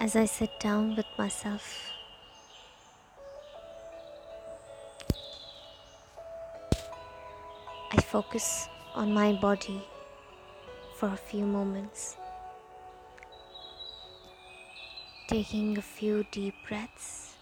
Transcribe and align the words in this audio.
as 0.00 0.16
I 0.16 0.24
sit 0.24 0.58
down 0.58 0.96
with 0.96 1.04
myself. 1.18 1.92
I 7.92 8.00
focus 8.00 8.66
on 8.94 9.12
my 9.12 9.34
body 9.34 9.82
for 10.96 11.08
a 11.08 11.16
few 11.16 11.44
moments, 11.44 12.16
taking 15.28 15.76
a 15.76 15.82
few 15.82 16.24
deep 16.32 16.54
breaths. 16.66 17.34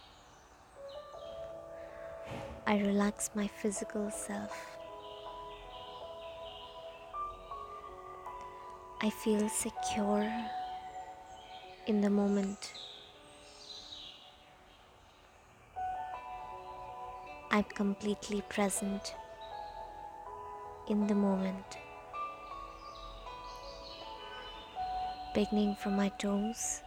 I 2.67 2.79
relax 2.79 3.29
my 3.35 3.47
physical 3.47 4.11
self. 4.11 4.53
I 9.01 9.09
feel 9.09 9.47
secure 9.47 10.29
in 11.87 12.01
the 12.01 12.09
moment. 12.09 12.73
I'm 17.51 17.63
completely 17.63 18.41
present 18.49 19.15
in 20.87 21.07
the 21.07 21.15
moment. 21.15 21.77
Beginning 25.33 25.75
from 25.75 25.95
my 25.95 26.09
toes 26.09 26.81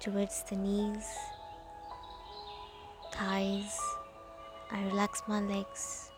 towards 0.00 0.42
the 0.44 0.56
knees, 0.56 1.06
thighs, 3.12 3.78
I 4.70 4.82
relax 4.84 5.22
my 5.28 5.40
legs 5.40 6.10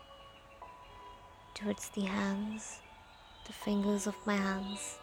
towards 1.53 1.89
the 1.89 2.01
hands, 2.01 2.79
the 3.45 3.53
fingers 3.53 4.07
of 4.07 4.15
my 4.25 4.35
hands, 4.35 4.99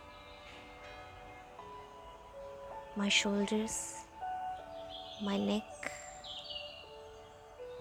my 2.96 3.08
shoulders, 3.08 3.94
my 5.20 5.36
neck, 5.36 5.90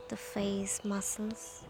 the 0.10 0.18
face 0.18 0.82
muscles. 0.84 1.64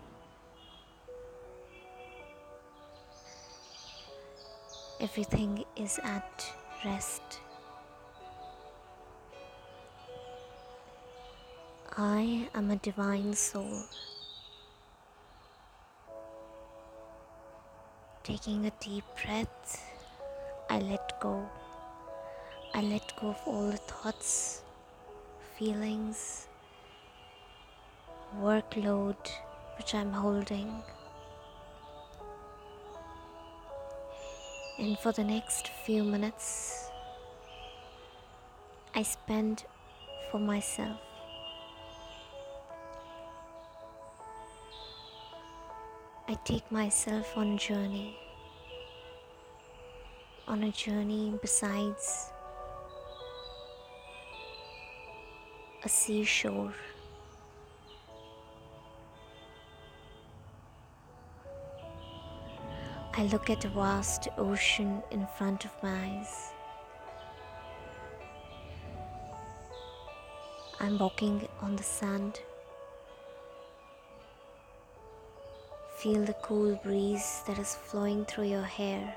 Everything 5.02 5.66
is 5.76 6.00
at 6.06 6.54
rest. 6.86 7.40
I 11.98 12.48
am 12.56 12.72
a 12.72 12.78
divine 12.78 13.34
soul. 13.34 13.84
Taking 18.24 18.66
a 18.68 18.72
deep 18.80 19.04
breath, 19.22 19.84
I 20.70 20.80
let 20.80 21.20
go. 21.20 21.46
I 22.76 22.82
let 22.82 23.14
go 23.22 23.28
of 23.28 23.40
all 23.46 23.70
the 23.70 23.78
thoughts, 23.78 24.64
feelings, 25.60 26.48
workload 28.42 29.16
which 29.78 29.94
I'm 29.94 30.12
holding. 30.12 30.82
And 34.80 34.98
for 34.98 35.12
the 35.12 35.24
next 35.24 35.68
few 35.86 36.04
minutes, 36.04 36.90
I 38.96 39.04
spend 39.04 39.66
for 40.32 40.40
myself. 40.40 41.00
I 46.28 46.34
take 46.44 46.72
myself 46.72 47.38
on 47.38 47.54
a 47.54 47.58
journey, 47.58 48.18
on 50.48 50.64
a 50.64 50.72
journey 50.72 51.38
besides 51.40 52.33
a 55.86 55.90
seashore. 55.90 56.74
I 63.16 63.24
look 63.26 63.50
at 63.50 63.66
a 63.66 63.70
vast 63.70 64.28
ocean 64.38 65.04
in 65.12 65.28
front 65.38 65.66
of 65.66 65.72
my 65.84 65.92
eyes. 65.92 66.54
I'm 70.80 70.98
walking 70.98 71.48
on 71.62 71.76
the 71.76 71.84
sand. 71.84 72.40
Feel 75.98 76.26
the 76.26 76.36
cool 76.42 76.76
breeze 76.84 77.42
that 77.46 77.60
is 77.60 77.76
flowing 77.76 78.26
through 78.26 78.48
your 78.48 78.64
hair. 78.64 79.16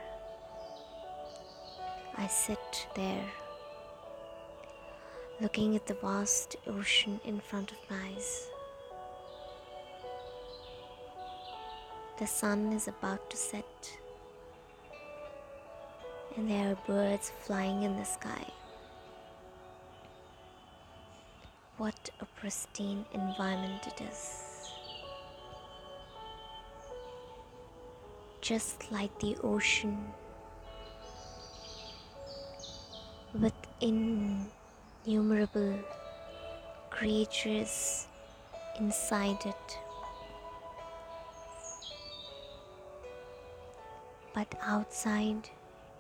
I 2.19 2.27
sit 2.27 2.87
there, 2.95 3.25
looking 5.41 5.77
at 5.77 5.87
the 5.87 5.95
vast 5.95 6.57
ocean 6.67 7.21
in 7.27 7.39
front 7.39 7.71
of 7.71 7.79
my 7.91 7.97
eyes. 8.15 8.49
The 12.19 12.27
sun 12.27 12.73
is 12.73 12.89
about 12.89 13.29
to 13.29 13.37
set, 13.37 13.99
and 16.37 16.51
there 16.51 16.73
are 16.73 16.79
birds 16.87 17.33
flying 17.41 17.83
in 17.83 17.97
the 17.97 18.05
sky. 18.05 18.47
What 21.77 22.09
a 22.21 22.25
pristine 22.41 23.05
environment 23.13 23.87
it 23.87 24.01
is. 24.01 24.43
Just 28.41 28.91
like 28.91 29.19
the 29.21 29.37
ocean, 29.43 29.99
with 33.35 33.53
innumerable 35.07 35.79
creatures 36.91 38.07
inside 38.79 39.39
it. 39.47 39.79
but 44.37 44.55
outside 44.61 45.49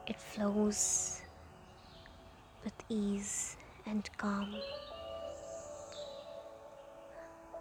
it 0.07 0.21
flows 0.21 1.23
with 2.63 2.75
ease 2.91 3.57
and 3.87 4.11
calm. 4.19 4.55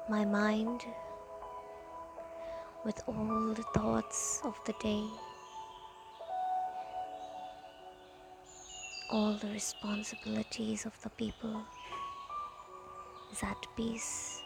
My 0.09 0.25
mind, 0.25 0.81
with 2.83 3.01
all 3.07 3.53
the 3.55 3.63
thoughts 3.73 4.41
of 4.43 4.59
the 4.65 4.73
day, 4.81 5.05
all 9.09 9.33
the 9.33 9.47
responsibilities 9.47 10.85
of 10.85 10.93
the 11.01 11.09
people, 11.09 11.61
is 13.31 13.43
at 13.43 13.65
peace. 13.75 14.41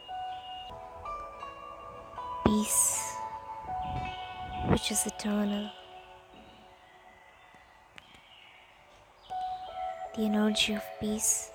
Peace, 2.46 3.16
which 4.70 4.92
is 4.92 5.06
eternal. 5.06 5.70
the 10.20 10.26
energy 10.26 10.74
of 10.74 10.84
peace, 11.00 11.50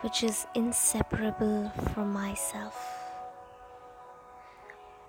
which 0.00 0.24
is 0.24 0.46
inseparable 0.56 1.70
from 1.92 2.12
myself. 2.12 2.74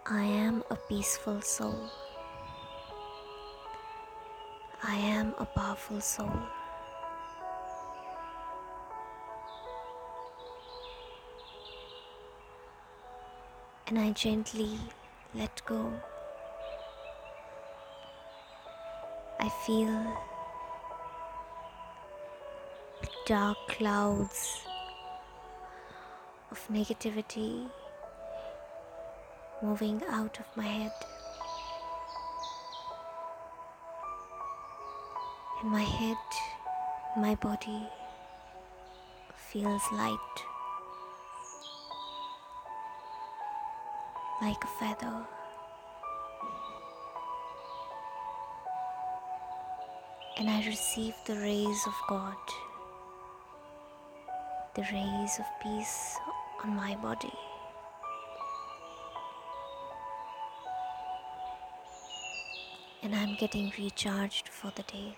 I 0.05 0.23
am 0.23 0.63
a 0.69 0.75
peaceful 0.75 1.41
soul. 1.41 1.89
I 4.83 4.95
am 4.95 5.33
a 5.39 5.45
powerful 5.45 5.99
soul. 6.01 6.31
And 13.87 13.97
I 13.97 14.11
gently 14.11 14.77
let 15.33 15.61
go. 15.65 15.93
I 19.39 19.49
feel 19.65 20.17
dark 23.25 23.57
clouds 23.67 24.61
of 26.51 26.67
negativity 26.71 27.69
moving 29.61 30.01
out 30.09 30.39
of 30.39 30.45
my 30.55 30.65
head. 30.65 30.91
And 35.61 35.71
my 35.71 35.81
head, 35.81 36.17
my 37.17 37.35
body 37.35 37.87
feels 39.51 39.81
light 39.91 40.17
like 44.41 44.63
a 44.63 44.67
feather. 44.79 45.25
and 50.39 50.47
I 50.51 50.63
receive 50.67 51.15
the 51.25 51.35
rays 51.35 51.87
of 51.87 51.95
God, 52.07 52.35
the 54.75 54.83
rays 54.93 55.39
of 55.39 55.45
peace 55.63 56.15
on 56.63 56.75
my 56.75 56.95
body. 56.97 57.33
and 63.03 63.15
I'm 63.15 63.35
getting 63.35 63.71
recharged 63.77 64.49
for 64.49 64.71
the 64.75 64.83
day. 64.83 65.15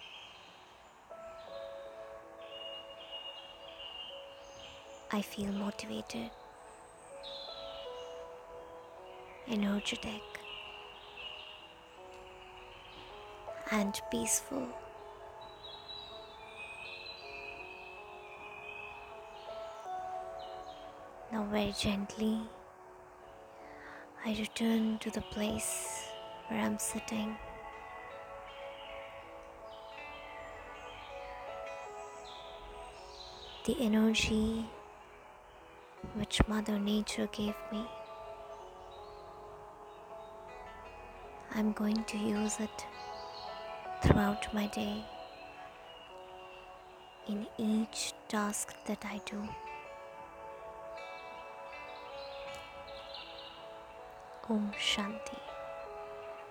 I 5.11 5.23
feel 5.23 5.51
motivated, 5.51 6.29
energetic, 9.49 10.21
and 13.71 13.99
peaceful. 14.11 14.67
Now, 21.31 21.43
very 21.51 21.73
gently, 21.79 22.41
I 24.23 24.35
return 24.37 24.99
to 24.99 25.09
the 25.09 25.21
place 25.21 26.03
where 26.49 26.59
I'm 26.59 26.77
sitting. 26.77 27.35
The 33.65 33.75
energy 33.79 34.65
which 36.15 36.41
Mother 36.47 36.79
Nature 36.79 37.27
gave 37.31 37.55
me, 37.71 37.85
I'm 41.55 41.71
going 41.73 42.03
to 42.05 42.17
use 42.17 42.59
it 42.59 42.85
throughout 44.01 44.53
my 44.53 44.67
day 44.67 45.03
in 47.27 47.45
each 47.57 48.13
task 48.27 48.75
that 48.85 49.03
I 49.05 49.21
do. 49.25 49.37
Om 54.49 54.71
Shanti. 54.79 55.48